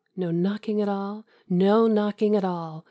[0.15, 1.27] no knocking at all...
[1.47, 2.79] no knocking at all